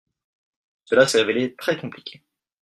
Cela 0.85 1.05
s’est 1.05 1.19
révélé 1.19 1.53
très 1.55 1.77
compliqué. 1.79 2.23